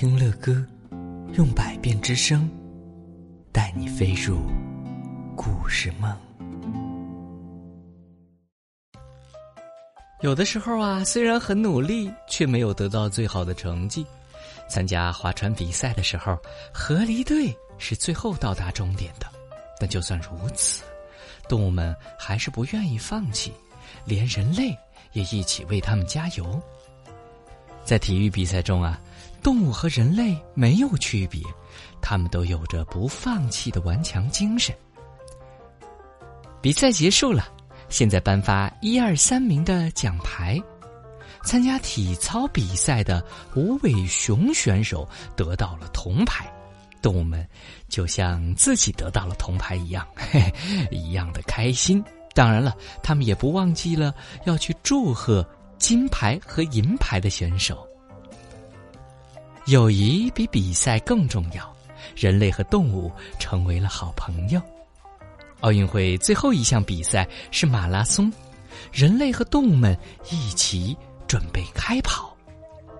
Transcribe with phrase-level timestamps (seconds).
[0.00, 0.64] 听乐歌，
[1.32, 2.48] 用百变之声，
[3.52, 4.38] 带你飞入
[5.34, 6.16] 故事梦。
[10.20, 14.06] 有的时候啊，虽然很努力，却没有得到最好的成绩。
[14.68, 16.38] 参加划船比赛的时候，
[16.72, 19.26] 河狸队是最后到达终点的。
[19.80, 20.84] 但就算如此，
[21.48, 23.52] 动物们还是不愿意放弃，
[24.04, 24.78] 连人类
[25.12, 26.62] 也一起为他们加油。
[27.88, 29.00] 在体育比赛中啊，
[29.42, 31.42] 动物和人类没有区别，
[32.02, 34.76] 他们都有着不放弃的顽强精神。
[36.60, 37.48] 比赛结束了，
[37.88, 40.60] 现在颁发一二三名的奖牌。
[41.44, 43.24] 参加体操比赛的
[43.56, 46.46] 无尾熊选手得到了铜牌，
[47.00, 47.48] 动物们
[47.88, 52.04] 就像自己得到了铜牌一样，嘿嘿，一样的开心。
[52.34, 55.42] 当然了，他们也不忘记了要去祝贺。
[55.78, 57.86] 金牌和银牌的选手，
[59.66, 61.74] 友谊比比赛更重要。
[62.16, 64.60] 人类和动物成为了好朋友。
[65.60, 68.32] 奥运会最后一项比赛是马拉松，
[68.92, 69.96] 人类和动物们
[70.30, 72.36] 一起准备开跑。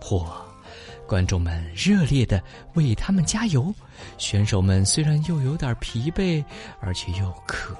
[0.00, 0.26] 嚯！
[1.06, 2.42] 观众们热烈的
[2.72, 3.74] 为他们加油。
[4.16, 6.42] 选手们虽然又有点疲惫，
[6.80, 7.76] 而且又渴，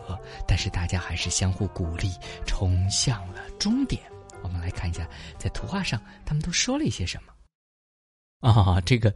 [0.47, 2.11] 但是大家还是相互鼓励，
[2.47, 4.03] 冲向了终点。
[4.83, 8.51] 看一下，在图画上他们都说了一些什么。
[8.51, 9.15] 啊，这个，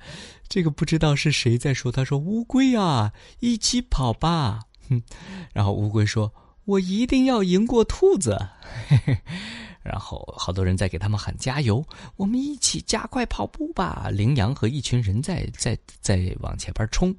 [0.49, 1.91] 这个不知道是谁在说。
[1.91, 5.03] 他说：“乌龟啊，一起跑吧。”哼，
[5.53, 6.33] 然后乌龟说
[6.65, 8.39] ：“我一定要赢过兔子。”
[8.87, 9.19] 嘿嘿，
[9.83, 11.85] 然后好多人在给他们喊加油。
[12.15, 14.09] 我们一起加快跑步吧。
[14.13, 17.13] 羚羊和一群人在在在往前边冲。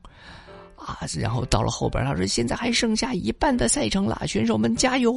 [0.77, 5.11] 啊，然后到了后边，他说：“现在还剩下一半的赛程了，选手们加油！”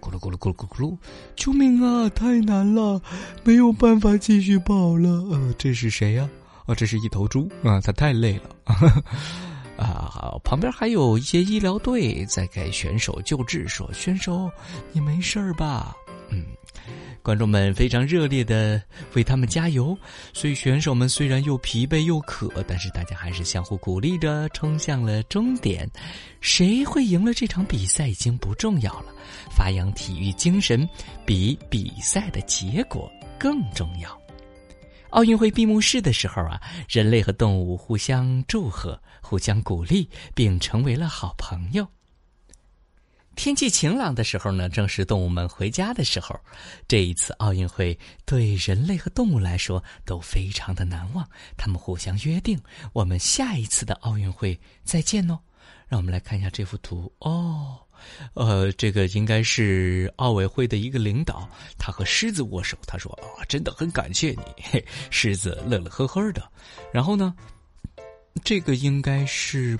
[0.00, 0.96] 咕噜咕噜咕噜咕噜咕噜，
[1.36, 2.08] 救命啊！
[2.10, 3.02] 太难了，
[3.42, 5.10] 没有办法继续跑了。
[5.30, 6.28] 呃，这是谁呀？
[6.66, 8.50] 哦，这是一头猪啊，他太累了。
[9.76, 14.50] 啊，好，旁边还有一些医疗队在给选手救治，说：“选手，
[14.92, 15.94] 你没事吧？”
[16.30, 16.44] 嗯。
[17.24, 18.80] 观众们非常热烈的
[19.14, 19.96] 为他们加油，
[20.34, 25.90] 所以选手们虽然又疲惫又渴，但是大家还是相互鼓励着冲向了终点。
[26.42, 29.06] 谁会赢了这场比赛已经不重要了，
[29.50, 30.86] 发扬体育精神
[31.24, 34.20] 比比赛的结果更重要。
[35.08, 41.88] 奥运会闭幕式的时候啊，人类和动物互相祝贺、互相鼓励，并成为了好朋友。
[43.36, 46.38] 天气晴朗的时候呢，正是动物们回家的时候。
[46.86, 51.28] 这一次奥运会对人类和动物来说都非常的难忘。
[51.56, 52.60] 他们互相约定，
[52.92, 55.38] 我们下一次的奥运会再见哦。
[55.88, 57.78] 让我们来看一下这幅图哦，
[58.34, 62.76] 呃，这个应该是奥委会的一个领导，他和狮子握手。
[62.86, 66.42] 他说：“啊，真的很感谢你。”嘿，狮子乐乐呵呵的。
[66.92, 67.34] 然后呢，
[68.42, 69.78] 这个应该是。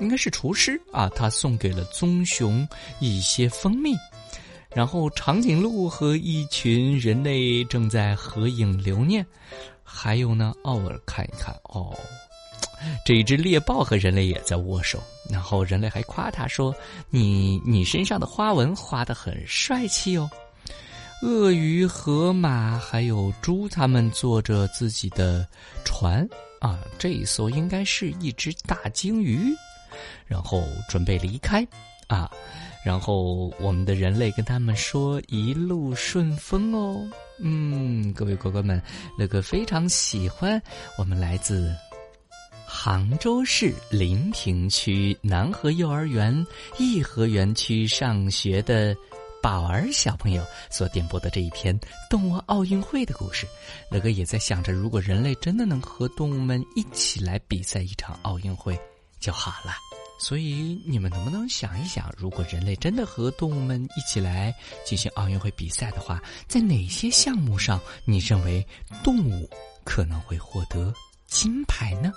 [0.00, 2.66] 应该是厨师啊，他送给了棕熊
[3.00, 3.96] 一些蜂蜜，
[4.74, 9.26] 然后长颈鹿和一群人类正在合影留念，
[9.82, 11.96] 还有呢，偶尔看一看哦，
[13.04, 16.74] 这一只猎豹和人类也在握手，然后人类还夸他说
[17.10, 20.30] ：“你你身上的花纹画的很帅气哦。”
[21.20, 25.44] 鳄鱼、河马还有猪，他们坐着自己的
[25.84, 26.24] 船。
[26.60, 29.54] 啊，这一艘应该是一只大鲸鱼，
[30.26, 31.66] 然后准备离开，
[32.08, 32.30] 啊，
[32.84, 37.08] 然后我们的人类跟他们说一路顺风哦。
[37.40, 38.82] 嗯，各位乖乖们，
[39.16, 40.60] 乐哥非常喜欢
[40.96, 41.72] 我们来自
[42.66, 46.46] 杭州市临平区南河幼儿园
[46.78, 48.96] 颐和园区上学的。
[49.40, 51.78] 宝儿小朋友所点播的这一篇
[52.10, 53.46] 动物奥运会的故事，
[53.90, 58.78] 乐哥也在想着，如果人类真的能和动物们一起来比赛一场奥运会
[59.20, 59.72] 就好了。
[60.20, 64.52] 所以你们能不能想一想，如果人类真的和动物们一起来
[64.84, 68.66] 进行奥运会比赛的话，在哪些项目上你认为
[69.04, 69.48] 动物
[69.84, 70.92] 可能会获得
[71.28, 72.12] 金牌呢？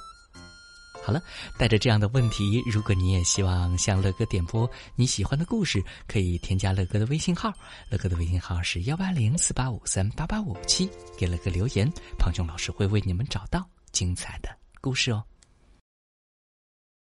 [1.11, 1.21] 好了，
[1.57, 7.51] 带着这样的问题，如果你也希望向乐哥点播你喜欢的故事，可以添加乐哥的微信号。
[7.89, 14.47] 乐哥的微信号是幺八零四八五三八八五七，给乐哥留言，胖熊老师会为你们找到精彩的
[14.79, 15.21] 故事哦。